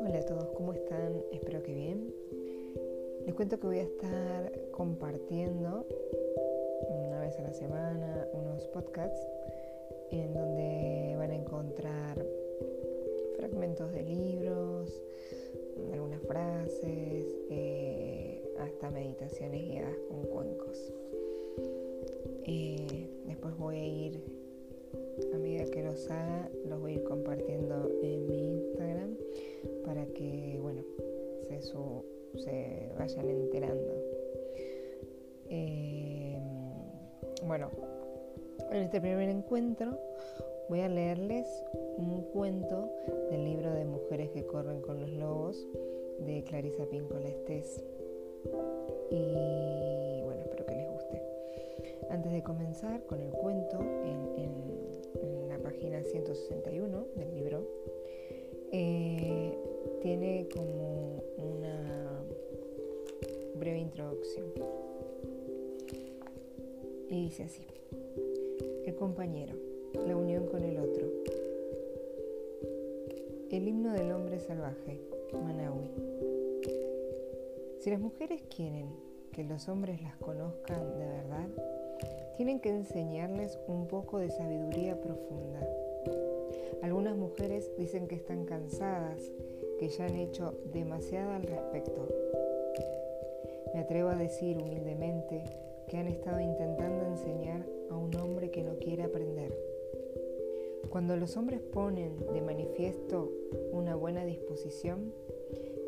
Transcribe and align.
Hola 0.00 0.18
a 0.18 0.26
todos, 0.26 0.50
¿cómo 0.50 0.74
están? 0.74 1.24
Espero 1.32 1.62
que 1.62 1.72
bien. 1.72 2.12
Les 3.24 3.34
cuento 3.34 3.58
que 3.58 3.66
voy 3.66 3.78
a 3.78 3.84
estar 3.84 4.52
compartiendo 4.72 5.86
una 6.88 7.20
vez 7.20 7.38
a 7.38 7.42
la 7.42 7.54
semana 7.54 8.28
unos 8.34 8.66
podcasts 8.68 9.26
en 10.10 10.34
donde 10.34 11.14
van 11.16 11.30
a 11.30 11.36
encontrar 11.36 12.26
fragmentos 13.36 13.90
de 13.92 14.02
libros, 14.02 15.02
algunas 15.94 16.20
frases, 16.22 17.26
eh, 17.48 18.44
hasta 18.58 18.90
meditaciones 18.90 19.62
guiadas 19.62 19.96
con 20.10 20.24
cuencos. 20.24 20.92
Eh, 22.44 23.08
después 23.24 23.56
voy 23.56 23.76
a 23.78 23.86
ir, 23.86 24.41
que 25.70 25.82
los 25.82 26.10
haga, 26.10 26.48
los 26.66 26.80
voy 26.80 26.92
a 26.92 26.94
ir 26.94 27.04
compartiendo 27.04 27.90
en 28.02 28.26
mi 28.26 28.52
Instagram 28.52 29.16
para 29.84 30.06
que, 30.06 30.58
bueno, 30.60 30.82
se, 31.48 31.60
se 31.62 32.92
vayan 32.98 33.28
enterando. 33.28 33.92
Eh, 35.50 36.38
bueno, 37.46 37.70
en 38.70 38.82
este 38.82 39.00
primer 39.00 39.28
encuentro 39.28 39.98
voy 40.68 40.80
a 40.80 40.88
leerles 40.88 41.46
un 41.98 42.22
cuento 42.32 42.88
del 43.30 43.44
libro 43.44 43.72
de 43.72 43.84
Mujeres 43.84 44.30
que 44.30 44.46
corren 44.46 44.80
con 44.80 45.00
los 45.00 45.10
lobos 45.10 45.66
de 46.20 46.42
Clarisa 46.44 46.86
Pincola 46.86 47.28
Estés. 47.28 47.84
Y 49.10 50.22
bueno, 50.22 50.40
espero 50.40 50.64
que 50.64 50.74
les 50.74 50.90
guste. 50.90 51.22
Antes 52.10 52.32
de 52.32 52.42
comenzar 52.42 53.04
con 53.04 53.20
el 53.20 53.30
cuento, 53.30 53.78
en, 53.80 54.71
página 55.82 56.04
161 56.04 57.06
del 57.16 57.34
libro, 57.34 57.66
eh, 58.70 59.52
tiene 60.00 60.46
como 60.54 61.20
una 61.38 62.22
breve 63.56 63.80
introducción. 63.80 64.46
Y 67.08 67.24
dice 67.24 67.42
así, 67.42 67.66
el 68.86 68.94
compañero, 68.94 69.56
la 70.06 70.16
unión 70.16 70.46
con 70.46 70.62
el 70.62 70.78
otro. 70.78 71.08
El 73.50 73.66
himno 73.66 73.92
del 73.92 74.12
hombre 74.12 74.38
salvaje, 74.38 75.00
Manaui. 75.32 75.90
Si 77.80 77.90
las 77.90 77.98
mujeres 77.98 78.40
quieren 78.54 78.86
que 79.32 79.42
los 79.42 79.68
hombres 79.68 80.00
las 80.00 80.14
conozcan 80.18 80.96
de 80.96 81.06
verdad, 81.06 81.48
tienen 82.36 82.60
que 82.60 82.70
enseñarles 82.70 83.58
un 83.66 83.86
poco 83.88 84.18
de 84.18 84.30
sabiduría 84.30 85.00
profunda. 85.00 85.60
Algunas 86.82 87.16
mujeres 87.16 87.70
dicen 87.78 88.08
que 88.08 88.16
están 88.16 88.44
cansadas, 88.44 89.30
que 89.78 89.88
ya 89.88 90.06
han 90.06 90.16
hecho 90.16 90.54
demasiado 90.72 91.30
al 91.30 91.44
respecto. 91.44 92.08
Me 93.72 93.80
atrevo 93.80 94.08
a 94.08 94.16
decir 94.16 94.58
humildemente 94.58 95.44
que 95.88 95.96
han 95.96 96.08
estado 96.08 96.40
intentando 96.40 97.06
enseñar 97.06 97.64
a 97.88 97.96
un 97.96 98.14
hombre 98.16 98.50
que 98.50 98.64
no 98.64 98.78
quiere 98.78 99.04
aprender. 99.04 99.56
Cuando 100.90 101.16
los 101.16 101.36
hombres 101.36 101.60
ponen 101.60 102.16
de 102.32 102.42
manifiesto 102.42 103.30
una 103.70 103.94
buena 103.94 104.24
disposición, 104.24 105.12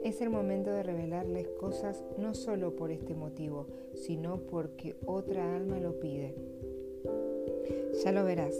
es 0.05 0.21
el 0.21 0.31
momento 0.31 0.71
de 0.71 0.85
revelarles 0.85 1.49
cosas 1.49 2.05
no 2.19 2.35
solo 2.35 2.77
por 2.77 2.93
este 2.93 3.15
motivo, 3.15 3.67
sino 3.95 4.39
porque 4.43 4.95
otra 5.07 5.57
alma 5.57 5.81
lo 5.81 5.99
pide. 5.99 6.35
Ya 8.05 8.13
lo 8.13 8.25
verás. 8.25 8.55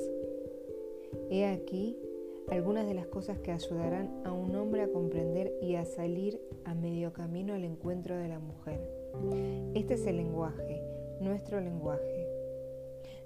He 1.31 1.47
aquí 1.47 1.97
algunas 2.51 2.87
de 2.87 2.95
las 2.95 3.07
cosas 3.07 3.39
que 3.39 3.53
ayudarán 3.53 4.23
a 4.25 4.33
un 4.33 4.55
hombre 4.55 4.83
a 4.83 4.89
comprender 4.89 5.53
y 5.61 5.77
a 5.77 5.85
salir 5.85 6.41
a 6.65 6.75
medio 6.75 7.13
camino 7.13 7.55
al 7.55 7.65
encuentro 7.65 8.17
de 8.17 8.29
la 8.29 8.39
mujer. 8.39 8.81
Este 9.75 9.95
es 9.95 10.07
el 10.07 10.17
lenguaje, 10.17 10.83
nuestro 11.21 11.61
lenguaje. 11.61 12.29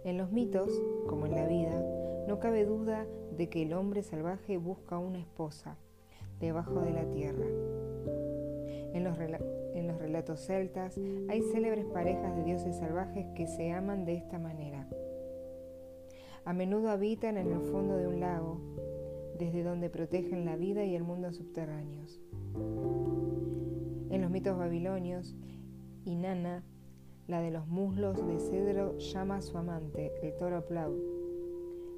En 0.05 0.19
los 0.19 0.31
mitos, 0.31 0.71
como 1.09 1.27
en 1.27 1.35
la 1.35 1.47
vida, 1.47 1.83
no 2.27 2.39
cabe 2.39 2.65
duda 2.65 3.07
de 3.37 3.49
que 3.49 3.63
el 3.63 3.73
hombre 3.73 4.03
salvaje 4.03 4.57
busca 4.59 4.99
una 4.99 5.19
esposa 5.19 5.77
debajo 6.41 6.81
de 6.81 6.93
la 6.93 7.09
tierra. 7.09 7.47
En 8.93 9.05
los, 9.05 9.99
relatos 9.99 10.41
celtas 10.41 10.99
hay 11.29 11.43
célebres 11.43 11.85
parejas 11.87 12.37
de 12.37 12.45
dioses 12.45 12.77
salvajes 12.77 13.27
que 13.35 13.47
se 13.47 13.73
aman 13.73 14.05
de 14.05 14.15
esta 14.15 14.39
manera. 14.39 14.89
A 16.45 16.53
menudo 16.53 16.91
habitan 16.91 17.37
en 17.37 17.53
el 17.53 17.61
fondo 17.61 17.97
de 17.97 18.07
un 18.07 18.21
lago, 18.21 18.61
desde 19.39 19.63
donde 19.63 19.91
protegen 19.91 20.45
la 20.45 20.57
vida 20.57 20.85
y 20.85 20.95
el 20.95 21.05
mundo 21.05 21.33
subterráneos. 21.33 22.21
En 24.11 24.21
los 24.21 24.31
mitos 24.31 24.59
babilonios, 24.59 25.35
Inanna, 26.05 26.65
la 27.27 27.41
de 27.41 27.51
los 27.51 27.67
muslos 27.69 28.27
de 28.27 28.39
cedro, 28.41 28.97
llama 28.99 29.37
a 29.37 29.43
su 29.43 29.57
amante, 29.59 30.13
el 30.23 30.35
toro 30.37 30.65
Plau. 30.67 30.95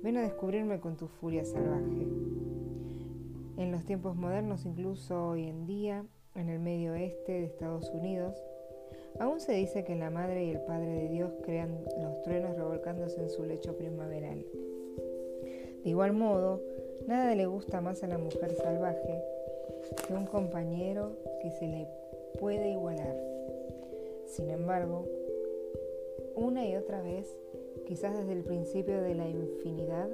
Ven 0.03 0.17
a 0.17 0.23
descubrirme 0.23 0.81
con 0.81 0.97
tu 0.97 1.07
furia 1.07 1.45
salvaje. 1.45 2.07
En 3.57 3.71
los 3.71 3.85
tiempos 3.85 4.17
modernos, 4.17 4.67
incluso 4.67 5.29
hoy 5.29 5.45
en 5.45 5.67
día, 5.67 6.05
en 6.35 6.49
el 6.49 6.59
medio 6.59 6.93
oeste 6.93 7.33
de 7.33 7.45
Estados 7.45 7.91
Unidos, 7.91 8.43
aún 9.19 9.41
se 9.41 9.53
dice 9.53 9.85
que 9.85 9.95
la 9.95 10.11
madre 10.11 10.47
y 10.47 10.51
el 10.51 10.61
padre 10.63 10.89
de 10.89 11.09
Dios 11.09 11.33
crean 11.45 11.79
los 12.01 12.23
truenos 12.23 12.57
revolcándose 12.57 13.21
en 13.21 13.31
su 13.31 13.45
lecho 13.45 13.77
primaveral. 13.77 14.45
De 15.85 15.91
igual 15.91 16.13
modo, 16.13 16.61
nada 17.11 17.35
le 17.35 17.47
gusta 17.47 17.81
más 17.81 18.05
a 18.05 18.07
la 18.07 18.19
mujer 18.19 18.55
salvaje 18.55 19.21
que 20.07 20.15
un 20.15 20.27
compañero 20.27 21.17
que 21.43 21.51
se 21.51 21.67
le 21.67 21.89
puede 22.39 22.71
igualar. 22.71 23.17
Sin 24.27 24.49
embargo, 24.49 25.09
una 26.37 26.69
y 26.69 26.77
otra 26.77 27.03
vez, 27.03 27.37
quizás 27.85 28.17
desde 28.17 28.33
el 28.33 28.45
principio 28.45 29.03
de 29.03 29.17
la 29.17 29.29
infinidad, 29.29 30.09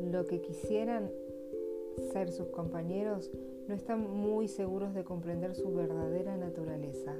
lo 0.00 0.24
que 0.26 0.40
quisieran 0.40 1.10
ser 2.10 2.32
sus 2.32 2.48
compañeros 2.48 3.30
no 3.66 3.74
están 3.74 4.10
muy 4.10 4.48
seguros 4.48 4.94
de 4.94 5.04
comprender 5.04 5.54
su 5.54 5.74
verdadera 5.74 6.38
naturaleza. 6.38 7.14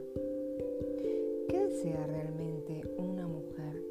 ¿Qué 1.46 1.58
desea 1.62 2.06
realmente 2.06 2.80
una 2.96 3.26
mujer? 3.26 3.82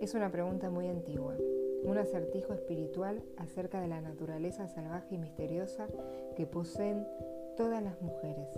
Es 0.00 0.14
una 0.14 0.32
pregunta 0.32 0.70
muy 0.70 0.88
antigua, 0.88 1.36
un 1.84 1.98
acertijo 1.98 2.54
espiritual 2.54 3.22
acerca 3.36 3.80
de 3.80 3.88
la 3.88 4.00
naturaleza 4.00 4.68
salvaje 4.68 5.14
y 5.14 5.18
misteriosa 5.18 5.86
que 6.34 6.46
poseen 6.46 7.06
todas 7.56 7.82
las 7.82 8.00
mujeres. 8.00 8.48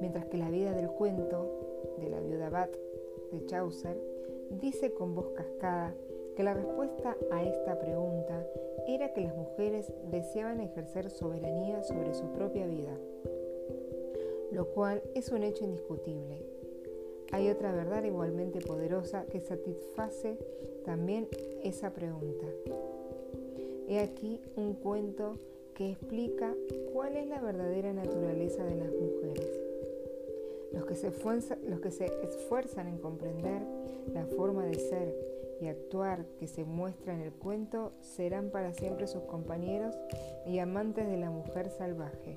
Mientras 0.00 0.26
que 0.26 0.36
la 0.38 0.50
vida 0.50 0.72
del 0.72 0.88
cuento 0.88 1.94
de 1.98 2.08
la 2.08 2.20
viuda 2.20 2.50
Bat 2.50 2.76
de 3.32 3.46
Chaucer 3.46 3.96
dice 4.50 4.92
con 4.92 5.14
voz 5.14 5.30
cascada 5.30 5.94
que 6.36 6.42
la 6.42 6.54
respuesta 6.54 7.16
a 7.30 7.42
esta 7.42 7.78
pregunta 7.78 8.46
era 8.86 9.12
que 9.12 9.20
las 9.20 9.34
mujeres 9.36 9.92
deseaban 10.10 10.60
ejercer 10.60 11.10
soberanía 11.10 11.82
sobre 11.82 12.14
su 12.14 12.32
propia 12.32 12.66
vida, 12.66 12.96
lo 14.50 14.66
cual 14.68 15.02
es 15.14 15.30
un 15.30 15.42
hecho 15.42 15.64
indiscutible. 15.64 16.57
Hay 17.30 17.50
otra 17.50 17.72
verdad 17.72 18.04
igualmente 18.04 18.60
poderosa 18.60 19.26
que 19.26 19.40
satisface 19.40 20.38
también 20.84 21.28
esa 21.62 21.92
pregunta. 21.92 22.46
He 23.86 24.00
aquí 24.00 24.40
un 24.56 24.74
cuento 24.74 25.34
que 25.74 25.90
explica 25.90 26.54
cuál 26.92 27.16
es 27.16 27.28
la 27.28 27.40
verdadera 27.40 27.92
naturaleza 27.92 28.64
de 28.64 28.76
las 28.76 28.90
mujeres. 28.90 29.60
Los 30.72 30.86
que, 30.86 30.94
se 30.94 31.10
los 31.68 31.80
que 31.80 31.90
se 31.90 32.06
esfuerzan 32.22 32.88
en 32.88 32.98
comprender 32.98 33.62
la 34.12 34.26
forma 34.26 34.64
de 34.64 34.74
ser 34.74 35.14
y 35.60 35.66
actuar 35.66 36.24
que 36.38 36.46
se 36.46 36.64
muestra 36.64 37.14
en 37.14 37.20
el 37.20 37.32
cuento 37.32 37.92
serán 38.00 38.50
para 38.50 38.72
siempre 38.72 39.06
sus 39.06 39.22
compañeros 39.22 39.94
y 40.46 40.58
amantes 40.58 41.08
de 41.08 41.16
la 41.16 41.30
mujer 41.30 41.70
salvaje. 41.70 42.36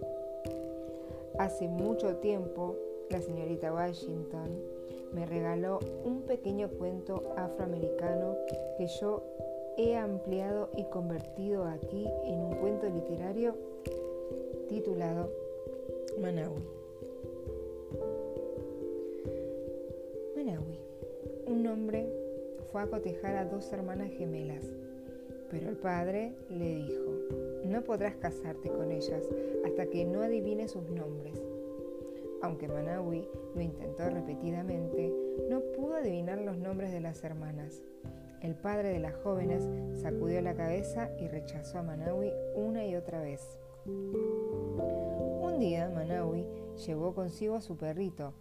Hace 1.40 1.68
mucho 1.68 2.18
tiempo, 2.18 2.76
la 3.10 3.22
señorita 3.22 3.74
Washington 3.74 4.81
me 5.14 5.26
regaló 5.26 5.80
un 6.04 6.22
pequeño 6.22 6.70
cuento 6.70 7.34
afroamericano 7.38 8.38
que 8.78 8.88
yo 8.88 9.24
he 9.78 9.96
ampliado 9.96 10.70
y 10.78 10.84
convertido 10.86 11.66
aquí 11.66 12.08
en 12.26 12.40
un 12.40 12.56
cuento 12.56 12.88
literario 12.90 13.56
titulado 14.70 15.32
Manaui. 16.20 16.64
Manaui, 20.36 20.80
un 21.48 21.64
nombre 21.64 22.08
fue 22.72 22.82
a 22.82 22.88
cotejar 22.88 23.36
a 23.36 23.46
dos 23.46 23.72
hermanas 23.74 24.12
gemelas, 24.12 24.66
pero 25.50 25.70
el 25.70 25.76
padre 25.76 26.34
le 26.50 26.76
dijo, 26.76 27.12
no 27.66 27.82
podrás 27.82 28.16
casarte 28.16 28.70
con 28.70 28.92
ellas 28.92 29.28
hasta 29.66 29.88
que 29.88 30.06
no 30.06 30.22
adivines 30.22 30.72
sus 30.72 30.90
nombres. 30.90 31.51
Aunque 32.42 32.68
Manawi 32.68 33.28
lo 33.56 33.62
intentó 33.62 34.10
repetidamente, 34.10 35.14
no 35.50 35.62
pudo 35.76 35.96
adivinar 35.96 36.40
los 36.40 36.58
nombres 36.58 36.92
de 36.92 37.00
las 37.00 37.24
hermanas. 37.24 37.84
El 38.42 38.56
padre 38.56 38.90
de 38.90 39.00
las 39.00 39.16
jóvenes 39.16 39.70
sacudió 40.02 40.42
la 40.42 40.56
cabeza 40.56 41.12
y 41.20 41.28
rechazó 41.28 41.80
a 41.80 41.84
Manawi 41.84 42.32
una 42.56 42.86
y 42.86 42.96
otra 42.96 43.22
vez. 43.22 43.60
Un 43.86 45.60
día 45.60 45.90
Manawi 45.90 46.46
llevó 46.88 47.14
consigo 47.14 47.56
a 47.56 47.62
su 47.62 47.78
perrito 47.78 48.34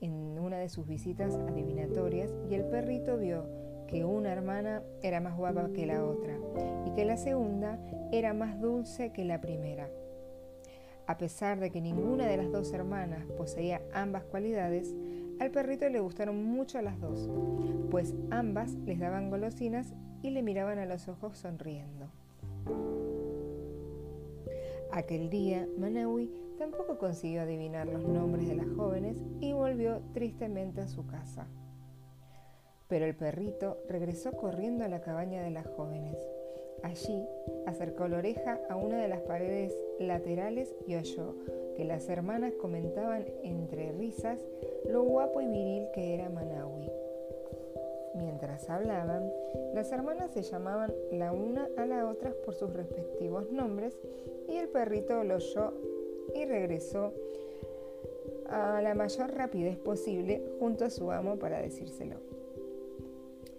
en 0.00 0.38
una 0.38 0.58
de 0.58 0.68
sus 0.68 0.86
visitas 0.86 1.34
adivinatorias 1.34 2.34
y 2.50 2.54
el 2.54 2.64
perrito 2.64 3.16
vio 3.16 3.44
que 3.86 4.04
una 4.04 4.32
hermana 4.32 4.82
era 5.02 5.20
más 5.20 5.36
guapa 5.36 5.70
que 5.72 5.86
la 5.86 6.04
otra 6.04 6.36
y 6.84 6.90
que 6.90 7.04
la 7.04 7.16
segunda 7.16 7.78
era 8.12 8.34
más 8.34 8.60
dulce 8.60 9.12
que 9.12 9.24
la 9.24 9.40
primera. 9.40 9.88
A 11.06 11.18
pesar 11.18 11.60
de 11.60 11.70
que 11.70 11.80
ninguna 11.80 12.26
de 12.26 12.36
las 12.36 12.50
dos 12.50 12.72
hermanas 12.72 13.24
poseía 13.36 13.80
ambas 13.92 14.24
cualidades, 14.24 14.94
al 15.38 15.50
perrito 15.50 15.88
le 15.88 16.00
gustaron 16.00 16.44
mucho 16.44 16.82
las 16.82 17.00
dos, 17.00 17.30
pues 17.90 18.14
ambas 18.30 18.72
les 18.72 18.98
daban 18.98 19.30
golosinas 19.30 19.94
y 20.22 20.30
le 20.30 20.42
miraban 20.42 20.78
a 20.78 20.86
los 20.86 21.08
ojos 21.08 21.38
sonriendo. 21.38 22.10
Aquel 24.90 25.30
día, 25.30 25.68
Manawi 25.78 26.30
tampoco 26.58 26.98
consiguió 26.98 27.42
adivinar 27.42 27.86
los 27.86 28.02
nombres 28.02 28.48
de 28.48 28.56
las 28.56 28.68
jóvenes 28.70 29.16
y 29.40 29.52
volvió 29.52 30.00
tristemente 30.12 30.80
a 30.80 30.88
su 30.88 31.06
casa. 31.06 31.46
Pero 32.88 33.04
el 33.04 33.14
perrito 33.14 33.78
regresó 33.88 34.32
corriendo 34.32 34.84
a 34.84 34.88
la 34.88 35.00
cabaña 35.00 35.42
de 35.42 35.50
las 35.50 35.66
jóvenes. 35.66 36.16
Allí 36.82 37.26
acercó 37.66 38.08
la 38.08 38.18
oreja 38.18 38.60
a 38.68 38.76
una 38.76 39.00
de 39.00 39.08
las 39.08 39.20
paredes 39.22 39.76
laterales 39.98 40.74
y 40.86 40.94
oyó 40.94 41.34
que 41.74 41.84
las 41.84 42.08
hermanas 42.08 42.54
comentaban 42.54 43.26
entre 43.42 43.92
risas 43.92 44.40
lo 44.88 45.02
guapo 45.02 45.40
y 45.40 45.46
viril 45.46 45.88
que 45.92 46.14
era 46.14 46.30
Manawi. 46.30 46.90
Mientras 48.14 48.70
hablaban, 48.70 49.30
las 49.74 49.92
hermanas 49.92 50.30
se 50.30 50.42
llamaban 50.42 50.92
la 51.12 51.32
una 51.32 51.68
a 51.76 51.84
la 51.84 52.08
otra 52.08 52.32
por 52.44 52.54
sus 52.54 52.72
respectivos 52.72 53.52
nombres 53.52 53.98
y 54.48 54.56
el 54.56 54.68
perrito 54.68 55.22
lo 55.22 55.36
oyó 55.36 55.74
y 56.34 56.46
regresó 56.46 57.12
a 58.48 58.80
la 58.80 58.94
mayor 58.94 59.34
rapidez 59.34 59.76
posible 59.76 60.42
junto 60.58 60.84
a 60.86 60.90
su 60.90 61.10
amo 61.10 61.36
para 61.36 61.60
decírselo. 61.60 62.16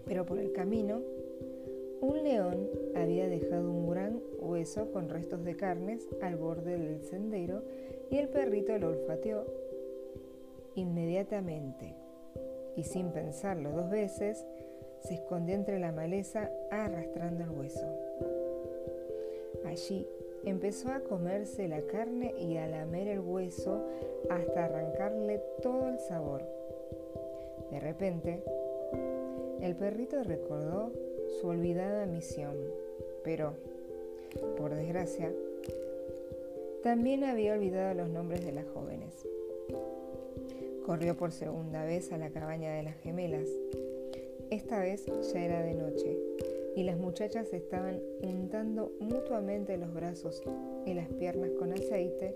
Pero 0.05 0.25
por 0.25 0.39
el 0.39 0.51
camino, 0.53 1.01
un 2.01 2.23
león 2.23 2.69
había 3.01 3.27
dejado 3.27 3.71
un 3.71 3.89
gran 3.89 4.21
hueso 4.39 4.91
con 4.91 5.09
restos 5.09 5.43
de 5.43 5.55
carnes 5.55 6.07
al 6.21 6.35
borde 6.35 6.77
del 6.77 7.01
sendero 7.01 7.63
y 8.09 8.17
el 8.17 8.29
perrito 8.29 8.77
lo 8.77 8.89
olfateó 8.89 9.45
inmediatamente 10.75 11.95
y 12.75 12.83
sin 12.83 13.11
pensarlo 13.11 13.71
dos 13.71 13.89
veces 13.89 14.45
se 14.99 15.15
escondió 15.15 15.55
entre 15.55 15.79
la 15.79 15.91
maleza 15.91 16.51
arrastrando 16.71 17.43
el 17.43 17.49
hueso. 17.49 17.85
Allí 19.65 20.07
empezó 20.45 20.89
a 20.89 21.01
comerse 21.01 21.67
la 21.67 21.81
carne 21.81 22.33
y 22.39 22.57
a 22.57 22.67
lamer 22.67 23.07
el 23.07 23.19
hueso 23.19 23.85
hasta 24.29 24.65
arrancarle 24.65 25.41
todo 25.61 25.89
el 25.89 25.99
sabor. 25.99 26.43
De 27.71 27.79
repente, 27.79 28.43
el 29.61 29.75
perrito 29.75 30.23
recordó 30.23 30.91
su 31.39 31.47
olvidada 31.47 32.05
misión, 32.05 32.55
pero, 33.27 33.55
por 34.55 34.73
desgracia, 34.73 35.33
también 36.81 37.25
había 37.25 37.55
olvidado 37.55 37.93
los 37.93 38.07
nombres 38.07 38.45
de 38.45 38.53
las 38.53 38.65
jóvenes. 38.67 39.27
Corrió 40.85 41.17
por 41.17 41.33
segunda 41.33 41.83
vez 41.83 42.13
a 42.13 42.17
la 42.17 42.29
cabaña 42.29 42.71
de 42.71 42.83
las 42.83 42.95
gemelas. 42.99 43.49
Esta 44.49 44.79
vez 44.79 45.07
ya 45.33 45.43
era 45.43 45.61
de 45.61 45.73
noche 45.73 46.17
y 46.77 46.83
las 46.83 46.97
muchachas 46.97 47.51
estaban 47.51 47.99
untando 48.21 48.93
mutuamente 49.01 49.75
los 49.75 49.93
brazos 49.93 50.41
y 50.85 50.93
las 50.93 51.09
piernas 51.09 51.51
con 51.59 51.73
aceite 51.73 52.33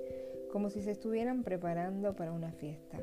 como 0.51 0.69
si 0.69 0.81
se 0.81 0.91
estuvieran 0.91 1.43
preparando 1.43 2.17
para 2.17 2.33
una 2.33 2.51
fiesta. 2.51 2.99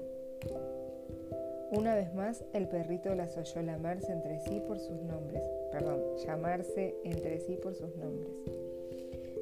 Una 1.70 1.94
vez 1.94 2.12
más, 2.12 2.44
el 2.52 2.68
perrito 2.68 3.14
las 3.14 3.38
oyó 3.38 3.62
llamarse 3.62 4.12
entre 4.12 4.40
sí 4.40 4.60
por 4.66 4.78
sus 4.78 5.00
nombres, 5.00 5.42
perdón, 5.70 6.00
llamarse 6.24 6.94
entre 7.04 7.40
sí 7.40 7.56
por 7.56 7.74
sus 7.74 7.94
nombres. 7.96 8.32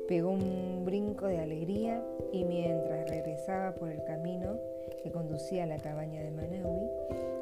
Pegó 0.09 0.31
un 0.31 0.85
brinco 0.85 1.27
de 1.27 1.39
alegría 1.39 2.05
y 2.33 2.45
mientras 2.45 3.11
regresaba 3.11 3.75
por 3.75 3.91
el 3.91 4.03
camino 4.05 4.59
que 5.03 5.11
conducía 5.11 5.65
a 5.65 5.67
la 5.67 5.79
cabaña 5.79 6.23
de 6.23 6.31
Manaui, 6.31 6.89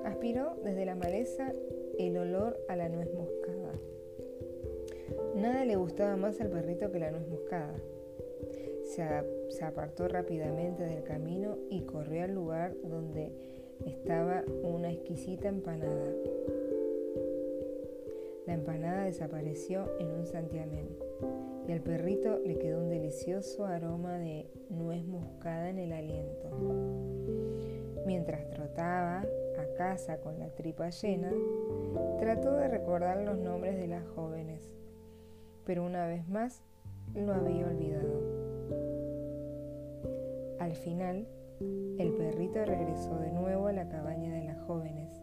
aspiró 0.05 0.57
desde 0.65 0.87
la 0.87 0.95
maleza 0.95 1.53
el 1.99 2.17
olor 2.17 2.59
a 2.69 2.77
la 2.77 2.89
nuez 2.89 3.13
moscada. 3.13 3.73
Nada 5.37 5.65
le 5.65 5.77
gustaba 5.77 6.17
más 6.17 6.41
al 6.41 6.49
perrito 6.49 6.91
que 6.91 7.01
la 7.01 7.11
nuez 7.11 7.27
moscada. 7.29 7.75
Se, 8.85 9.05
se 9.49 9.65
apartó 9.65 10.09
rápidamente 10.09 10.85
del 10.85 11.03
camino 11.05 11.59
y 11.71 11.83
corrió 11.83 12.25
al 12.25 12.35
lugar 12.35 12.75
donde 12.83 13.33
estaba 13.85 14.45
una 14.63 14.91
exquisita 14.91 15.49
empanada. 15.49 16.13
La 18.46 18.55
empanada 18.55 19.05
desapareció 19.05 19.99
en 19.99 20.11
un 20.11 20.26
santiamén 20.26 20.88
y 21.67 21.73
al 21.73 21.81
perrito 21.81 22.38
le 22.44 22.58
quedó 22.58 22.81
un 22.81 22.91
delicioso 22.91 23.64
aroma 23.64 24.19
de 24.19 24.50
nuez 24.69 25.05
moscada 25.06 25.70
en 25.70 25.79
el 25.79 25.93
aliento. 25.93 26.50
Mientras 28.06 28.49
trotaba 28.50 29.20
a 29.20 29.76
casa 29.79 30.19
con 30.20 30.38
la 30.38 30.49
tripa 30.50 30.91
llena, 30.91 31.32
trató 32.19 32.52
de 32.52 32.69
recordar 32.69 33.23
los 33.23 33.38
nombres 33.38 33.76
de 33.76 33.87
las 33.87 34.06
jóvenes, 34.08 34.70
pero 35.64 35.85
una 35.85 36.06
vez 36.06 36.29
más 36.29 36.62
lo 37.14 37.32
había 37.32 37.67
olvidado. 37.67 38.44
Al 40.58 40.75
final, 40.75 41.26
el 41.99 42.12
perrito 42.12 42.62
regresó 42.64 43.19
de 43.20 43.32
nuevo 43.32 43.69
a 43.69 43.73
la 43.73 43.88
cabaña 43.88 44.35
de 44.35 44.44
las 44.44 44.61
jóvenes 44.67 45.23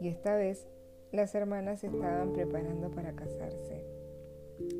y 0.00 0.08
esta 0.08 0.36
vez 0.36 0.68
las 1.12 1.34
hermanas 1.34 1.84
estaban 1.84 2.32
preparando 2.32 2.90
para 2.90 3.14
casarse. 3.14 3.84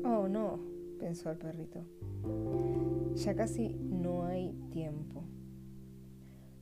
Oh, 0.03 0.27
no, 0.27 0.59
pensó 0.99 1.31
el 1.31 1.37
perrito. 1.37 1.79
Ya 3.15 3.35
casi 3.35 3.69
no 3.69 4.25
hay 4.25 4.53
tiempo. 4.71 5.23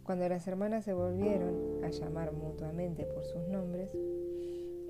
Cuando 0.04 0.30
las 0.30 0.48
hermanas 0.48 0.86
se 0.86 0.94
volvieron 0.94 1.84
a 1.84 1.90
llamar 1.90 2.32
mutuamente 2.32 3.04
por 3.04 3.26
sus 3.26 3.46
nombres, 3.48 3.92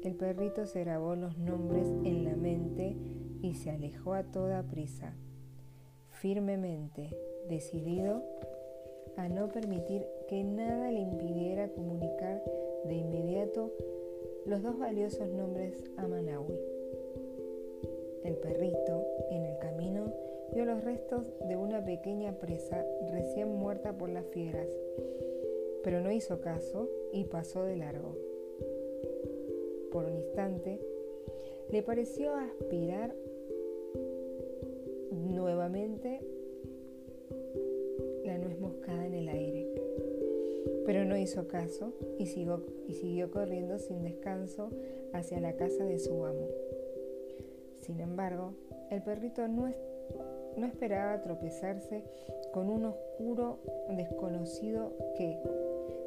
el 0.03 0.15
perrito 0.15 0.68
se 0.68 0.81
grabó 0.81 1.15
los 1.15 1.38
nombres 1.39 1.88
en 2.03 2.24
la 2.24 2.35
mente 2.35 2.95
y 3.41 3.55
se 3.55 3.72
alejó 3.72 4.13
a 4.13 4.24
toda 4.24 4.62
prisa, 4.63 5.15
firmemente, 6.10 7.17
decidido 7.50 8.24
a 9.15 9.27
no 9.27 9.48
permitir 9.48 10.05
que 10.29 10.43
nada 10.43 10.91
le 10.91 11.00
impidiera 11.00 11.69
comunicar 11.69 12.43
de 12.86 12.93
inmediato 12.93 13.72
los 14.48 14.63
dos 14.63 14.80
valiosos 14.80 15.27
nombres 15.30 15.84
a 15.98 16.08
Manawi. 16.08 16.58
El 18.24 18.38
perrito, 18.38 19.06
en 19.30 19.44
el 19.44 19.58
camino, 19.60 20.13
vio 20.54 20.63
los 20.63 20.86
restos 20.86 21.25
de 21.50 21.58
una 21.58 21.84
pequeña 21.84 22.32
presa 22.39 22.86
recién 23.12 23.50
muerta 23.50 23.98
por 23.98 24.10
las 24.10 24.25
fieras, 24.27 24.70
pero 25.84 26.00
no 26.00 26.13
hizo 26.13 26.39
caso 26.39 26.89
y 27.12 27.25
pasó 27.25 27.66
de 27.66 27.75
largo. 27.75 28.16
Por 29.92 30.06
un 30.06 30.16
instante, 30.16 30.80
le 31.70 31.84
pareció 31.84 32.34
aspirar 32.34 33.13
nuevamente 35.12 36.22
pero 40.88 41.03
no 41.03 41.17
hizo 41.17 41.50
caso 41.50 41.91
y 42.17 42.27
siguió, 42.27 43.29
corriendo 43.29 43.77
sin 43.77 44.03
descanso 44.03 44.70
hacia 45.12 45.41
la 45.41 45.58
casa 45.58 45.84
de 45.84 46.00
su 46.00 46.25
amo. 46.25 46.48
Sin 47.82 48.00
embargo, 48.00 48.53
el 48.89 49.03
perrito 49.03 49.46
no, 49.50 49.70
no 50.56 50.65
esperaba 50.65 51.22
tropezarse 51.22 52.06
con 52.53 52.70
un 52.70 52.86
oscuro 52.86 53.60
desconocido 53.98 54.94
que, 55.17 55.38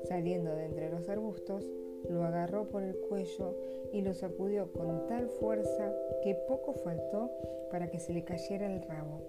saliendo 0.04 0.56
de 0.56 0.64
entre 0.64 0.88
los 0.88 1.10
arbustos, 1.10 1.68
lo 2.08 2.24
agarró 2.24 2.70
por 2.70 2.82
el 2.82 2.96
cuello 2.96 3.54
y 3.92 4.00
lo 4.00 4.14
sacudió 4.14 4.72
con 4.72 5.06
tal 5.08 5.28
fuerza 5.28 5.94
que 6.22 6.34
poco 6.48 6.72
faltó 6.72 7.30
para 7.70 7.90
que 7.90 8.00
se 8.00 8.14
le 8.14 8.24
cayera 8.24 8.64
el 8.64 8.80
rabo. 8.80 9.20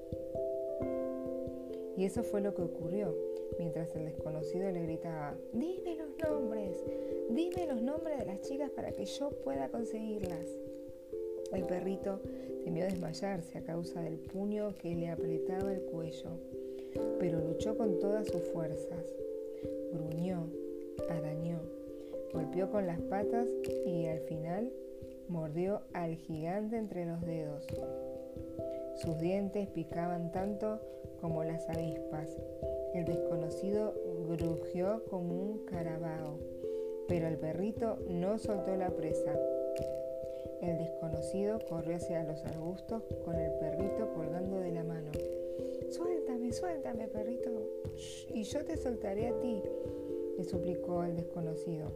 Y 1.98 2.06
eso 2.06 2.24
fue 2.24 2.40
lo 2.40 2.56
que 2.56 2.62
ocurrió 2.62 3.14
mientras 3.58 3.96
el 3.96 4.06
desconocido 4.06 4.72
le 4.72 4.84
gritaba, 4.84 5.36
dime 5.54 5.96
los 5.96 6.30
nombres, 6.30 6.78
dime 7.30 7.68
los 7.68 7.82
nombres 7.82 8.20
de 8.20 8.26
las 8.26 8.42
chicas 8.42 8.70
para 8.72 8.92
que 8.92 9.06
yo 9.06 9.30
pueda 9.44 9.70
conseguirlas. 9.70 10.48
El 11.52 11.66
perrito 11.66 12.22
temió 12.64 12.86
desmayarse 12.86 13.58
a 13.58 13.64
causa 13.64 14.02
del 14.02 14.20
puño 14.20 14.74
que 14.76 14.96
le 14.96 15.10
apretaba 15.10 15.74
el 15.74 15.82
cuello, 15.82 16.30
pero 17.20 17.40
luchó 17.40 17.78
con 17.78 18.00
todas 18.00 18.28
sus 18.28 18.42
fuerzas. 18.54 19.06
Gruñó, 19.92 20.48
arañó, 21.10 21.60
golpeó 22.34 22.72
con 22.72 22.88
las 22.88 23.02
patas 23.02 23.48
y 23.86 24.06
al 24.06 24.22
final 24.22 24.72
mordió 25.28 25.82
al 25.94 26.16
gigante 26.16 26.78
entre 26.78 27.06
los 27.06 27.22
dedos. 27.22 27.66
Sus 28.98 29.20
dientes 29.20 29.68
picaban 29.70 30.32
tanto 30.32 30.80
como 31.20 31.44
las 31.44 31.68
avispas. 31.70 32.30
El 32.94 33.06
desconocido 33.06 33.94
grugió 34.28 35.04
como 35.10 35.34
un 35.34 35.66
carabao, 35.66 36.40
pero 37.08 37.28
el 37.28 37.38
perrito 37.38 37.98
no 38.10 38.38
soltó 38.38 38.76
la 38.76 38.90
presa. 38.90 39.34
El 40.62 40.78
desconocido 40.78 41.60
corrió 41.70 41.96
hacia 41.96 42.24
los 42.24 42.44
arbustos 42.46 43.04
con 43.24 43.36
el 43.36 43.52
perrito 43.54 44.14
colgando 44.14 44.60
de 44.60 44.72
la 44.72 44.84
mano. 44.84 45.12
Suéltame, 45.90 46.52
suéltame, 46.52 47.08
perrito, 47.08 47.50
y 48.34 48.44
yo 48.44 48.64
te 48.64 48.78
soltaré 48.78 49.28
a 49.28 49.40
ti, 49.40 49.62
le 50.38 50.44
suplicó 50.44 51.04
el 51.04 51.16
desconocido. 51.16 51.88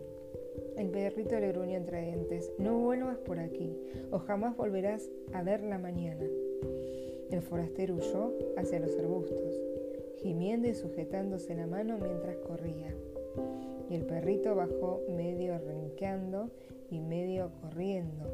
El 0.78 0.90
perrito 0.90 1.40
le 1.40 1.52
gruñó 1.52 1.78
entre 1.78 2.02
dientes, 2.02 2.52
no 2.58 2.78
vuelvas 2.80 3.18
por 3.20 3.40
aquí, 3.40 3.78
o 4.12 4.20
jamás 4.20 4.58
volverás 4.58 5.10
a 5.34 5.44
ver 5.44 5.62
la 5.62 5.78
mañana. 5.78 6.26
El 7.32 7.42
forastero 7.42 7.96
huyó 7.96 8.34
hacia 8.58 8.80
los 8.80 8.98
arbustos, 8.98 9.62
gimiendo 10.26 10.68
y 10.68 10.74
sujetándose 10.74 11.54
la 11.54 11.68
mano 11.68 12.00
mientras 12.02 12.36
corría. 12.38 12.92
Y 13.92 13.94
el 13.94 14.08
perrito 14.08 14.56
bajó 14.56 15.04
medio 15.08 15.60
rinqueando 15.60 16.50
y 16.90 17.00
medio 17.00 17.52
corriendo 17.62 18.26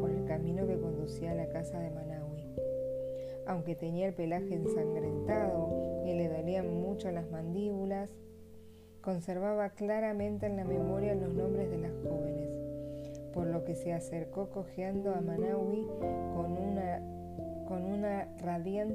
por 0.00 0.10
el 0.10 0.24
camino 0.24 0.66
que 0.66 0.80
conducía 0.80 1.32
a 1.32 1.34
la 1.34 1.50
casa 1.50 1.78
de 1.80 1.90
Manawi. 1.90 2.48
Aunque 3.46 3.76
tenía 3.76 4.06
el 4.06 4.14
pelaje 4.14 4.54
ensangrentado 4.54 6.02
y 6.06 6.14
le 6.14 6.30
dolían 6.30 6.80
mucho 6.80 7.10
las 7.10 7.30
mandíbulas, 7.30 8.08
conservaba 9.02 9.68
claramente 9.68 10.46
en 10.46 10.56
la 10.56 10.64
memoria 10.64 11.14
los 11.14 11.34
nombres 11.34 11.70
de 11.70 11.76
las 11.76 11.92
jóvenes, 12.08 12.58
por 13.34 13.48
lo 13.48 13.64
que 13.64 13.74
se 13.74 13.92
acercó 13.92 14.48
cojeando 14.48 15.14
a 15.14 15.20
Manawi 15.20 15.86
con 16.34 16.43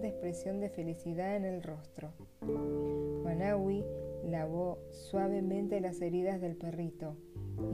expresión 0.10 0.60
de 0.60 0.70
felicidad 0.70 1.36
en 1.36 1.46
el 1.46 1.64
rostro. 1.64 2.12
Manawi 3.24 3.86
lavó 4.26 4.80
suavemente 4.92 5.80
las 5.80 6.02
heridas 6.02 6.42
del 6.42 6.56
perrito 6.56 7.16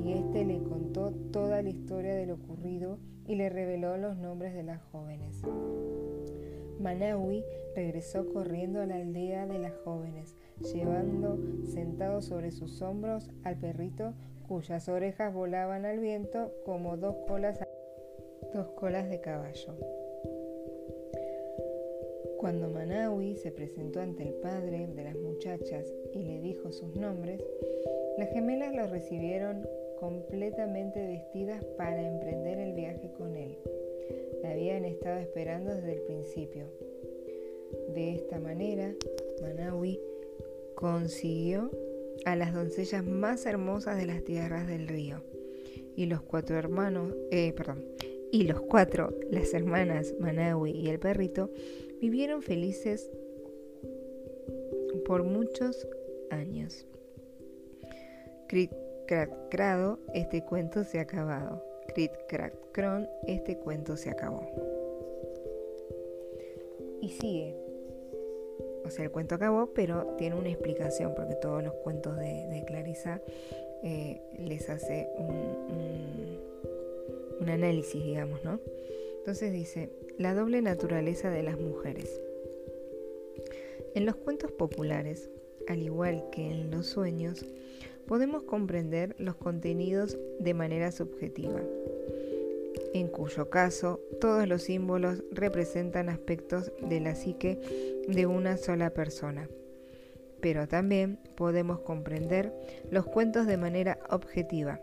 y 0.03 0.13
éste 0.13 0.45
le 0.45 0.61
contó 0.63 1.11
toda 1.31 1.61
la 1.61 1.69
historia 1.69 2.15
de 2.15 2.25
lo 2.25 2.35
ocurrido 2.35 2.99
y 3.27 3.35
le 3.35 3.49
reveló 3.49 3.97
los 3.97 4.17
nombres 4.17 4.53
de 4.53 4.63
las 4.63 4.81
jóvenes. 4.91 5.41
Manawi 6.79 7.43
regresó 7.75 8.27
corriendo 8.31 8.81
a 8.81 8.85
la 8.85 8.95
aldea 8.95 9.47
de 9.47 9.59
las 9.59 9.73
jóvenes, 9.83 10.35
llevando 10.73 11.39
sentado 11.63 12.21
sobre 12.21 12.51
sus 12.51 12.81
hombros 12.81 13.29
al 13.43 13.57
perrito 13.57 14.13
cuyas 14.47 14.87
orejas 14.89 15.33
volaban 15.33 15.85
al 15.85 15.99
viento 15.99 16.51
como 16.65 16.97
dos 16.97 17.15
colas, 17.27 17.59
dos 18.53 18.67
colas 18.71 19.09
de 19.09 19.19
caballo. 19.21 20.04
Cuando 22.45 22.69
Manawi 22.69 23.33
se 23.37 23.49
presentó 23.49 24.01
ante 24.01 24.21
el 24.21 24.35
padre 24.35 24.85
de 24.95 25.03
las 25.03 25.15
muchachas 25.15 25.91
y 26.13 26.21
le 26.21 26.39
dijo 26.41 26.71
sus 26.71 26.95
nombres, 26.95 27.41
las 28.19 28.29
gemelas 28.29 28.71
lo 28.75 28.85
recibieron 28.85 29.67
completamente 29.99 31.07
vestidas 31.07 31.65
para 31.75 32.07
emprender 32.07 32.59
el 32.59 32.73
viaje 32.73 33.09
con 33.17 33.35
él. 33.35 33.57
La 34.43 34.51
habían 34.51 34.85
estado 34.85 35.17
esperando 35.17 35.73
desde 35.73 35.93
el 35.93 36.01
principio. 36.01 36.67
De 37.95 38.13
esta 38.13 38.37
manera, 38.37 38.93
Manawi 39.41 39.99
consiguió 40.75 41.71
a 42.25 42.35
las 42.35 42.53
doncellas 42.53 43.03
más 43.03 43.47
hermosas 43.47 43.97
de 43.97 44.05
las 44.05 44.23
tierras 44.23 44.67
del 44.67 44.87
río. 44.87 45.23
Y 45.95 46.05
los 46.05 46.21
cuatro 46.21 46.59
hermanos, 46.59 47.11
eh, 47.31 47.53
perdón, 47.53 47.85
y 48.31 48.43
los 48.43 48.61
cuatro, 48.61 49.15
las 49.31 49.51
hermanas 49.55 50.13
Manawi 50.19 50.71
y 50.71 50.89
el 50.89 50.99
perrito, 50.99 51.49
vivieron 52.05 52.43
felices 52.43 53.09
por 55.07 55.23
muchos 55.23 55.87
años. 56.29 56.85
Crit 58.47 58.71
crack 59.07 59.49
crado, 59.49 59.97
este 60.13 60.43
cuento 60.45 60.83
se 60.83 60.99
ha 60.99 61.01
acabado. 61.01 61.65
Crit 61.95 62.11
crack 62.27 62.53
cron, 62.73 63.09
este 63.25 63.57
cuento 63.57 63.97
se 63.97 64.11
acabó. 64.11 64.45
Y 67.01 67.09
sigue 67.09 67.55
o 68.85 68.91
sea, 68.91 69.03
el 69.05 69.09
cuento 69.09 69.33
acabó, 69.33 69.73
pero 69.73 70.13
tiene 70.15 70.35
una 70.35 70.49
explicación, 70.49 71.15
porque 71.15 71.33
todos 71.33 71.63
los 71.63 71.73
cuentos 71.73 72.15
de, 72.17 72.63
Clarisa 72.67 73.19
eh, 73.81 74.21
les 74.37 74.69
hace 74.69 75.09
un 77.39 77.49
análisis, 77.49 78.03
digamos, 78.03 78.43
¿no? 78.43 78.59
Entonces 79.17 79.51
dice, 79.51 79.89
la 80.17 80.33
doble 80.33 80.61
naturaleza 80.61 81.29
de 81.29 81.43
las 81.43 81.59
mujeres. 81.59 82.21
En 83.93 84.05
los 84.05 84.15
cuentos 84.15 84.51
populares, 84.51 85.29
al 85.67 85.81
igual 85.81 86.25
que 86.31 86.49
en 86.49 86.71
los 86.71 86.87
sueños, 86.87 87.45
podemos 88.07 88.43
comprender 88.43 89.15
los 89.17 89.35
contenidos 89.35 90.17
de 90.39 90.53
manera 90.53 90.91
subjetiva 90.91 91.61
en 92.99 93.07
cuyo 93.09 93.49
caso 93.49 93.99
todos 94.21 94.47
los 94.47 94.63
símbolos 94.63 95.23
representan 95.31 96.09
aspectos 96.09 96.71
de 96.81 97.01
la 97.01 97.15
psique 97.15 97.59
de 98.07 98.25
una 98.25 98.55
sola 98.57 98.91
persona. 98.91 99.49
Pero 100.39 100.67
también 100.67 101.19
podemos 101.35 101.79
comprender 101.81 102.53
los 102.91 103.05
cuentos 103.05 103.47
de 103.47 103.57
manera 103.57 103.99
objetiva, 104.09 104.79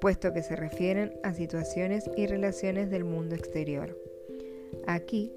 puesto 0.00 0.32
que 0.32 0.42
se 0.42 0.56
refieren 0.56 1.12
a 1.22 1.34
situaciones 1.34 2.10
y 2.16 2.26
relaciones 2.26 2.90
del 2.90 3.04
mundo 3.04 3.36
exterior. 3.36 3.96
Aquí 4.86 5.32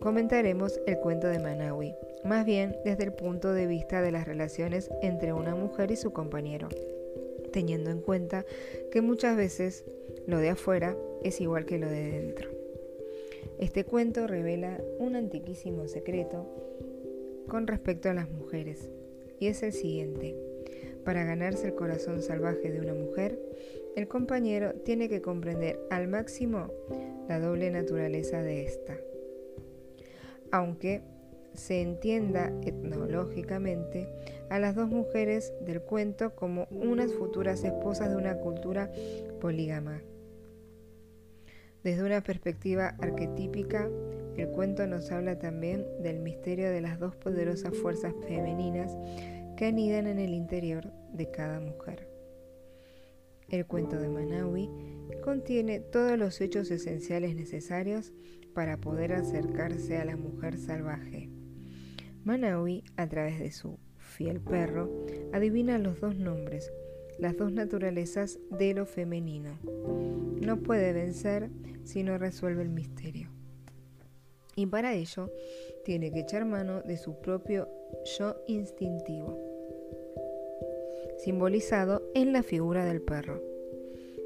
comentaremos 0.00 0.80
el 0.86 0.98
cuento 0.98 1.26
de 1.26 1.38
Manawi, 1.38 1.94
más 2.24 2.44
bien 2.44 2.76
desde 2.84 3.04
el 3.04 3.12
punto 3.12 3.52
de 3.52 3.66
vista 3.66 4.02
de 4.02 4.12
las 4.12 4.26
relaciones 4.26 4.90
entre 5.02 5.32
una 5.32 5.54
mujer 5.54 5.90
y 5.90 5.96
su 5.96 6.12
compañero 6.12 6.68
teniendo 7.54 7.90
en 7.90 8.00
cuenta 8.00 8.44
que 8.90 9.00
muchas 9.00 9.36
veces 9.36 9.84
lo 10.26 10.38
de 10.38 10.50
afuera 10.50 10.96
es 11.22 11.40
igual 11.40 11.66
que 11.66 11.78
lo 11.78 11.88
de 11.88 12.10
dentro. 12.10 12.50
Este 13.60 13.84
cuento 13.84 14.26
revela 14.26 14.82
un 14.98 15.14
antiquísimo 15.14 15.86
secreto 15.86 16.48
con 17.46 17.68
respecto 17.68 18.10
a 18.10 18.14
las 18.14 18.28
mujeres, 18.28 18.90
y 19.38 19.46
es 19.46 19.62
el 19.62 19.72
siguiente. 19.72 20.34
Para 21.04 21.22
ganarse 21.22 21.68
el 21.68 21.76
corazón 21.76 22.22
salvaje 22.22 22.72
de 22.72 22.80
una 22.80 22.94
mujer, 22.94 23.38
el 23.96 24.08
compañero 24.08 24.74
tiene 24.84 25.08
que 25.08 25.22
comprender 25.22 25.78
al 25.90 26.08
máximo 26.08 26.70
la 27.28 27.38
doble 27.38 27.70
naturaleza 27.70 28.42
de 28.42 28.64
ésta. 28.64 28.96
Aunque 30.50 31.02
se 31.52 31.80
entienda 31.80 32.52
etnológicamente 32.62 34.08
a 34.50 34.58
las 34.58 34.74
dos 34.74 34.88
mujeres 34.88 35.52
del 35.60 35.80
cuento 35.80 36.34
como 36.34 36.66
unas 36.70 37.12
futuras 37.12 37.62
esposas 37.62 38.10
de 38.10 38.16
una 38.16 38.36
cultura 38.38 38.90
polígama. 39.40 40.02
Desde 41.84 42.02
una 42.02 42.22
perspectiva 42.22 42.96
arquetípica, 42.98 43.88
el 44.36 44.48
cuento 44.48 44.86
nos 44.86 45.12
habla 45.12 45.38
también 45.38 45.86
del 46.02 46.18
misterio 46.18 46.70
de 46.70 46.80
las 46.80 46.98
dos 46.98 47.14
poderosas 47.14 47.76
fuerzas 47.76 48.14
femeninas 48.26 48.96
que 49.56 49.66
anidan 49.66 50.06
en 50.06 50.18
el 50.18 50.34
interior 50.34 50.90
de 51.12 51.30
cada 51.30 51.60
mujer. 51.60 52.13
El 53.54 53.66
cuento 53.66 54.00
de 54.00 54.08
Manawi 54.08 54.68
contiene 55.22 55.78
todos 55.78 56.18
los 56.18 56.40
hechos 56.40 56.72
esenciales 56.72 57.36
necesarios 57.36 58.12
para 58.52 58.78
poder 58.78 59.12
acercarse 59.12 59.96
a 59.96 60.04
la 60.04 60.16
mujer 60.16 60.58
salvaje. 60.58 61.30
Manawi, 62.24 62.82
a 62.96 63.08
través 63.08 63.38
de 63.38 63.52
su 63.52 63.78
fiel 63.96 64.40
perro, 64.40 64.90
adivina 65.32 65.78
los 65.78 66.00
dos 66.00 66.16
nombres, 66.16 66.72
las 67.20 67.36
dos 67.36 67.52
naturalezas 67.52 68.40
de 68.50 68.74
lo 68.74 68.86
femenino. 68.86 69.56
No 70.40 70.60
puede 70.60 70.92
vencer 70.92 71.48
si 71.84 72.02
no 72.02 72.18
resuelve 72.18 72.62
el 72.62 72.70
misterio. 72.70 73.30
Y 74.56 74.66
para 74.66 74.94
ello 74.94 75.30
tiene 75.84 76.10
que 76.10 76.20
echar 76.20 76.44
mano 76.44 76.82
de 76.82 76.96
su 76.96 77.20
propio 77.20 77.68
yo 78.18 78.34
instintivo, 78.48 79.43
simbolizado 81.24 82.02
en 82.14 82.34
la 82.34 82.42
figura 82.42 82.84
del 82.84 83.00
perro. 83.00 83.40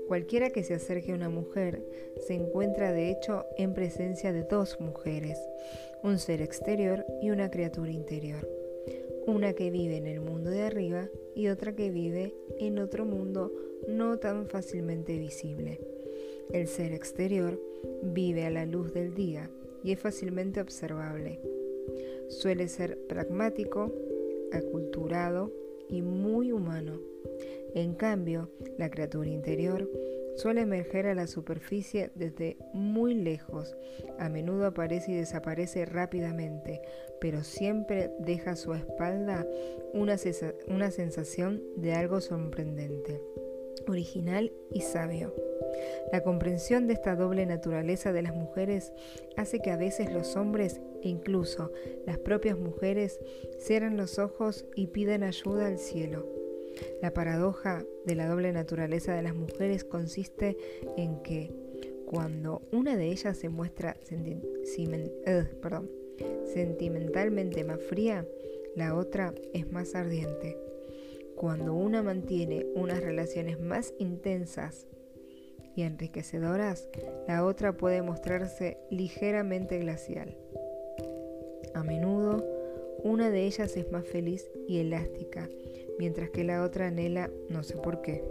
Cualquiera 0.09 0.51
que 0.51 0.65
se 0.65 0.75
acerque 0.75 1.13
a 1.13 1.15
una 1.15 1.29
mujer 1.29 1.81
se 2.27 2.35
encuentra 2.35 2.93
de 2.93 3.13
hecho 3.13 3.45
en 3.57 3.73
presencia 3.73 4.33
de 4.33 4.43
dos 4.43 4.81
mujeres, 4.81 5.39
un 6.03 6.19
ser 6.19 6.43
exterior 6.43 7.07
y 7.23 7.31
una 7.31 7.53
criatura 7.53 7.93
interior. 7.93 8.49
Una 9.27 9.53
que 9.53 9.71
vive 9.71 9.97
en 9.97 10.09
el 10.09 10.21
mundo 10.21 10.51
de 10.51 10.63
arriba 10.63 11.09
y 11.37 11.49
otra 11.49 11.77
que 11.77 11.91
vive 11.91 12.35
en 12.59 12.81
otro 12.81 13.05
mundo 13.05 13.53
no 13.87 14.19
tan 14.19 14.49
fácilmente 14.49 15.17
visible. 15.19 15.79
El 16.51 16.67
ser 16.67 16.93
exterior 16.93 17.61
vive 18.03 18.45
a 18.45 18.51
la 18.51 18.67
luz 18.67 18.93
del 18.93 19.15
día 19.15 19.49
y 19.85 19.93
es 19.93 20.01
fácilmente 20.01 20.61
observable. 20.61 21.39
Suele 22.29 22.67
ser 22.67 22.99
pragmático, 23.07 23.93
aculturado 24.51 25.53
y 25.89 26.03
muy 26.03 26.53
humano 26.53 26.99
en 27.75 27.95
cambio, 27.95 28.51
la 28.79 28.91
criatura 28.91 29.29
interior 29.29 29.89
suele 30.37 30.63
emerger 30.63 31.07
a 31.07 31.15
la 31.15 31.27
superficie 31.27 32.11
desde 32.15 32.57
muy 32.73 33.15
lejos. 33.15 33.77
A 34.19 34.29
menudo 34.29 34.67
aparece 34.67 35.13
y 35.13 35.17
desaparece 35.17 35.85
rápidamente, 35.85 36.81
pero 37.21 37.43
siempre 37.45 38.11
deja 38.21 38.53
a 38.53 38.57
su 38.57 38.73
espalda 38.73 39.47
una, 39.93 40.17
sensación 40.17 41.63
de 41.77 41.93
algo 41.93 42.21
sorprendente, 42.21 43.21
original 43.87 44.53
y 44.73 44.81
sabio. 44.81 45.35
La 46.13 46.23
comprensión 46.23 46.87
de 46.87 46.95
esta 46.95 47.15
doble 47.15 47.47
naturaleza 47.47 48.13
de 48.13 48.23
las 48.23 48.35
mujeres 48.35 48.93
hace 49.37 49.61
que 49.61 49.71
a 49.71 49.77
veces 49.77 50.13
los 50.13 50.37
hombres 50.37 50.81
e 51.03 51.09
incluso 51.09 51.71
las 52.07 52.19
propias 52.19 52.59
mujeres 52.59 53.21
cierren 53.59 53.97
los 53.97 54.19
ojos 54.19 54.67
y 54.75 54.89
pidan 54.89 55.23
ayuda 55.23 55.67
al 55.67 55.79
cielo. 55.79 56.27
La 57.03 57.13
paradoja 57.13 57.85
de 58.05 58.15
la 58.15 58.29
doble 58.29 58.53
naturaleza 58.53 59.15
de 59.15 59.23
las 59.23 59.35
mujeres 59.35 59.85
consiste 59.85 60.57
en 60.97 61.23
que 61.23 61.53
cuando 62.07 62.63
una 62.73 62.97
de 62.97 63.07
ellas 63.07 63.37
se 63.37 63.49
muestra 63.49 63.97
sentimentalmente 66.45 67.65
más 67.65 67.83
fría, 67.83 68.27
la 68.75 68.95
otra 68.95 69.35
es 69.53 69.71
más 69.71 69.95
ardiente. 69.95 70.57
Cuando 71.39 71.73
una 71.73 72.03
mantiene 72.03 72.67
unas 72.75 73.01
relaciones 73.01 73.61
más 73.61 73.95
intensas 74.01 74.89
y 75.77 75.83
enriquecedoras, 75.83 76.89
la 77.29 77.45
otra 77.45 77.77
puede 77.77 78.03
mostrarse 78.03 78.79
ligeramente 78.91 79.79
glacial. 79.79 80.37
A 81.75 81.85
menudo, 81.85 82.45
una 83.05 83.31
de 83.31 83.47
ellas 83.47 83.77
es 83.77 83.89
más 83.93 84.05
feliz 84.05 84.51
y 84.67 84.81
elástica, 84.81 85.49
mientras 86.01 86.31
que 86.31 86.43
la 86.43 86.65
otra 86.65 86.89
anhela 86.89 87.31
no 87.49 87.63
sé 87.63 87.77
por 87.77 88.03
qué. 88.03 88.25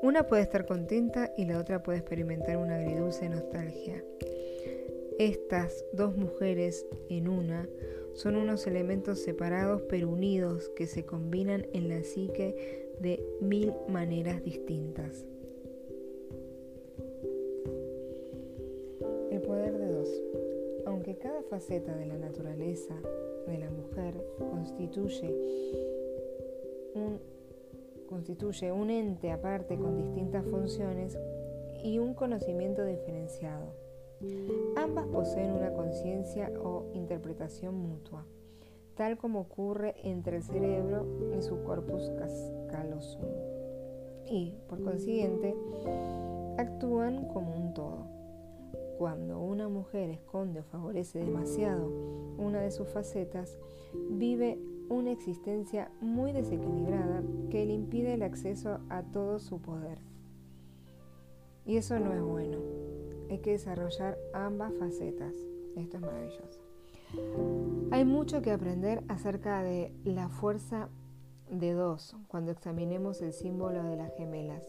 Una 0.00 0.26
puede 0.26 0.40
estar 0.40 0.64
contenta 0.64 1.34
y 1.36 1.44
la 1.44 1.58
otra 1.58 1.82
puede 1.82 1.98
experimentar 1.98 2.56
una 2.56 2.76
agridulce 2.76 3.28
nostalgia. 3.28 4.02
Estas 5.18 5.84
dos 5.92 6.16
mujeres 6.16 6.86
en 7.10 7.28
una 7.28 7.68
son 8.14 8.36
unos 8.36 8.66
elementos 8.66 9.18
separados 9.20 9.82
pero 9.88 10.08
unidos 10.08 10.70
que 10.76 10.86
se 10.86 11.04
combinan 11.04 11.66
en 11.72 11.88
la 11.88 12.02
psique 12.02 12.90
de 13.00 13.24
mil 13.40 13.72
maneras 13.88 14.44
distintas. 14.44 15.24
El 19.30 19.40
poder 19.42 19.78
de 19.78 19.86
dos. 19.88 20.08
Aunque 20.86 21.16
cada 21.16 21.42
faceta 21.42 21.96
de 21.96 22.06
la 22.06 22.18
naturaleza 22.18 22.94
de 23.46 23.58
la 23.58 23.70
mujer 23.70 24.14
constituye 24.50 25.34
un, 26.94 27.20
constituye 28.08 28.72
un 28.72 28.90
ente 28.90 29.30
aparte 29.30 29.76
con 29.76 29.96
distintas 29.96 30.44
funciones 30.46 31.16
y 31.82 31.98
un 31.98 32.14
conocimiento 32.14 32.84
diferenciado. 32.84 33.89
Ambas 34.76 35.06
poseen 35.06 35.52
una 35.52 35.72
conciencia 35.72 36.52
o 36.62 36.86
interpretación 36.94 37.74
mutua, 37.74 38.26
tal 38.94 39.16
como 39.16 39.40
ocurre 39.40 39.94
entre 40.02 40.36
el 40.36 40.42
cerebro 40.42 41.06
y 41.36 41.42
su 41.42 41.62
corpus 41.64 42.10
callosum, 42.70 43.24
y, 44.26 44.54
por 44.68 44.82
consiguiente, 44.82 45.56
actúan 46.58 47.28
como 47.28 47.56
un 47.56 47.72
todo. 47.72 48.06
Cuando 48.98 49.40
una 49.40 49.68
mujer 49.68 50.10
esconde 50.10 50.60
o 50.60 50.64
favorece 50.64 51.20
demasiado 51.20 51.90
una 52.36 52.60
de 52.60 52.70
sus 52.70 52.88
facetas, 52.88 53.58
vive 54.10 54.58
una 54.90 55.12
existencia 55.12 55.90
muy 56.00 56.32
desequilibrada 56.32 57.22
que 57.48 57.64
le 57.64 57.72
impide 57.72 58.14
el 58.14 58.22
acceso 58.22 58.80
a 58.90 59.02
todo 59.02 59.38
su 59.38 59.62
poder. 59.62 60.09
Y 61.66 61.76
eso 61.76 61.98
no 61.98 62.12
es 62.12 62.22
bueno. 62.22 62.58
Hay 63.30 63.38
que 63.38 63.52
desarrollar 63.52 64.18
ambas 64.32 64.72
facetas. 64.74 65.34
Esto 65.76 65.96
es 65.96 66.02
maravilloso. 66.02 66.60
Hay 67.90 68.04
mucho 68.04 68.42
que 68.42 68.50
aprender 68.50 69.02
acerca 69.08 69.62
de 69.62 69.92
la 70.04 70.28
fuerza 70.28 70.88
de 71.50 71.72
dos 71.72 72.16
cuando 72.28 72.52
examinemos 72.52 73.20
el 73.22 73.32
símbolo 73.32 73.82
de 73.84 73.96
las 73.96 74.14
gemelas. 74.16 74.68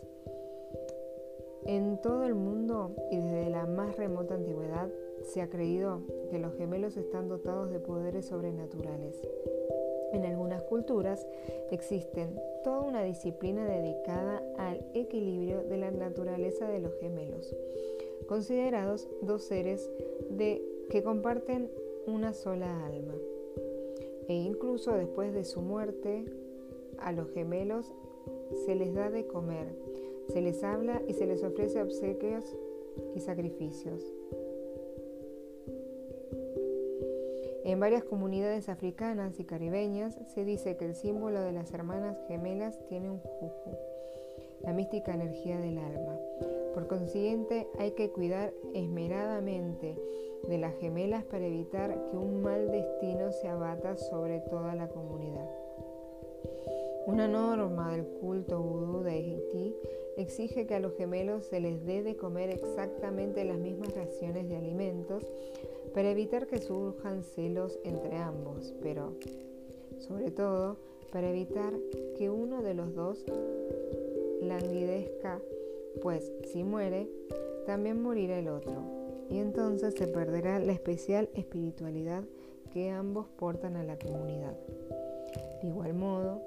En 1.66 2.02
todo 2.02 2.24
el 2.24 2.34
mundo 2.34 2.96
y 3.12 3.18
desde 3.18 3.50
la 3.52 3.68
más 3.68 3.96
remota 3.96 4.34
antigüedad 4.34 4.90
se 5.24 5.42
ha 5.42 5.50
creído 5.50 6.02
que 6.32 6.40
los 6.40 6.56
gemelos 6.56 6.98
están 6.98 7.28
dotados 7.28 7.70
de 7.70 7.80
poderes 7.80 8.26
sobrenaturales. 8.26 9.16
En 10.12 10.26
algunas 10.26 10.64
culturas 10.64 11.26
existen 11.72 12.40
toda 12.64 12.82
una 12.82 13.04
disciplina 13.04 13.66
dedicada 13.66 14.44
al 14.58 14.86
equilibrio 14.94 15.64
de 15.64 15.78
la 15.78 15.92
naturaleza 15.92 16.68
de 16.68 16.80
los 16.80 16.94
gemelos, 17.00 17.56
considerados 18.28 19.08
dos 19.22 19.44
seres 19.44 19.90
de, 20.30 20.62
que 20.90 21.04
comparten 21.04 21.72
una 22.08 22.34
sola 22.34 22.86
alma. 22.86 23.16
E 24.28 24.34
incluso 24.34 24.94
después 24.94 25.34
de 25.34 25.44
su 25.44 25.62
muerte, 25.62 26.26
a 27.00 27.12
los 27.12 27.30
gemelos 27.32 27.92
se 28.66 28.76
les 28.76 28.94
da 28.94 29.10
de 29.10 29.26
comer 29.26 29.68
se 30.32 30.42
les 30.42 30.64
habla 30.64 31.02
y 31.08 31.14
se 31.14 31.26
les 31.26 31.44
ofrece 31.44 31.82
obsequios 31.82 32.56
y 33.16 33.20
sacrificios. 33.20 34.02
En 37.64 37.80
varias 37.80 38.04
comunidades 38.04 38.70
africanas 38.70 39.40
y 39.40 39.44
caribeñas 39.44 40.18
se 40.34 40.44
dice 40.46 40.78
que 40.78 40.86
el 40.86 40.96
símbolo 40.96 41.42
de 41.42 41.52
las 41.52 41.72
hermanas 41.74 42.18
gemelas 42.28 42.84
tiene 42.88 43.12
un 43.12 43.20
juju, 43.20 43.78
la 44.64 44.74
mística 44.74 45.14
energía 45.14 45.60
del 45.60 45.78
alma. 45.78 46.18
Por 46.74 46.88
consiguiente, 46.88 47.68
hay 47.78 47.92
que 47.92 48.10
cuidar 48.10 48.52
esmeradamente 48.74 49.96
de 50.48 50.58
las 50.58 50.76
gemelas 50.80 51.24
para 51.26 51.46
evitar 51.46 52.10
que 52.10 52.18
un 52.18 52.42
mal 52.42 52.72
destino 52.72 53.32
se 53.32 53.48
abata 53.48 53.96
sobre 53.96 54.40
toda 54.40 54.74
la 54.74 54.88
comunidad. 54.88 55.48
Una 57.06 57.28
norma 57.28 57.92
del 57.92 58.06
culto 58.06 58.60
vudú 58.60 59.04
de 59.04 59.12
Haití 59.12 59.76
exige 60.18 60.66
que 60.66 60.76
a 60.76 60.80
los 60.80 60.96
gemelos 60.96 61.46
se 61.46 61.60
les 61.60 61.86
dé 61.86 62.04
de 62.04 62.16
comer 62.16 62.50
exactamente 62.50 63.44
las 63.44 63.58
mismas 63.58 63.94
raciones 63.96 64.48
de 64.50 64.58
alimentos 64.58 65.24
para 65.94 66.12
evitar 66.12 66.48
que 66.48 66.60
surjan 66.60 67.24
celos 67.24 67.80
entre 67.84 68.18
ambos, 68.18 68.74
pero 68.82 69.14
sobre 70.00 70.32
todo 70.32 70.78
para 71.12 71.30
evitar 71.30 71.74
que 72.18 72.30
uno 72.30 72.62
de 72.64 72.74
los 72.74 72.96
dos 72.96 73.26
languidezca, 74.42 75.40
pues 76.02 76.32
si 76.52 76.64
muere, 76.64 77.10
también 77.66 78.02
morirá 78.02 78.40
el 78.40 78.48
otro, 78.48 78.82
y 79.30 79.38
entonces 79.38 79.94
se 79.94 80.08
perderá 80.08 80.60
la 80.60 80.72
especial 80.72 81.30
espiritualidad 81.34 82.24
que 82.74 82.90
ambos 82.90 83.28
portan 83.38 83.76
a 83.76 83.84
la 83.84 83.98
comunidad. 83.98 84.58
De 85.62 85.68
igual 85.68 85.94
modo, 85.94 86.42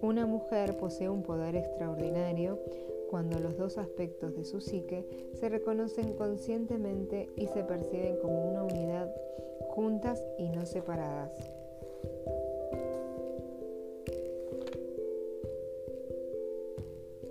una 0.00 0.26
mujer 0.26 0.76
posee 0.76 1.08
un 1.08 1.22
poder 1.22 1.56
extraordinario 1.56 2.58
cuando 3.12 3.38
los 3.38 3.58
dos 3.58 3.76
aspectos 3.76 4.34
de 4.34 4.42
su 4.46 4.62
psique 4.62 5.04
se 5.34 5.50
reconocen 5.50 6.14
conscientemente 6.14 7.28
y 7.36 7.46
se 7.46 7.62
perciben 7.62 8.16
como 8.22 8.50
una 8.50 8.64
unidad, 8.64 9.14
juntas 9.68 10.24
y 10.38 10.48
no 10.48 10.64
separadas. 10.64 11.30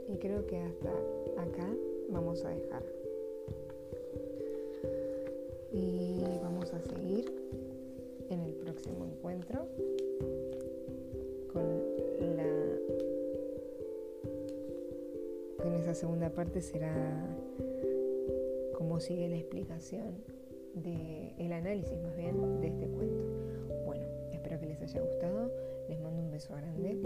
Y 0.07 0.17
creo 0.17 0.45
que 0.45 0.57
hasta 0.59 0.91
acá 1.41 1.67
vamos 2.09 2.45
a 2.45 2.49
dejar. 2.49 2.83
Y 5.71 6.23
vamos 6.43 6.71
a 6.75 6.79
seguir 6.79 7.25
en 8.29 8.39
el 8.41 8.53
próximo 8.53 9.03
encuentro 9.03 9.65
segunda 15.93 16.29
parte 16.29 16.61
será 16.61 16.93
cómo 18.73 18.99
sigue 18.99 19.27
la 19.27 19.37
explicación 19.37 20.23
del 20.73 21.33
el 21.37 21.53
análisis 21.53 21.97
más 22.01 22.15
bien 22.15 22.61
de 22.61 22.67
este 22.67 22.87
cuento. 22.87 23.23
Bueno, 23.85 24.05
espero 24.31 24.59
que 24.59 24.67
les 24.67 24.81
haya 24.81 25.01
gustado. 25.01 25.51
Les 25.89 25.99
mando 25.99 26.21
un 26.21 26.31
beso 26.31 26.53
grande. 26.55 26.97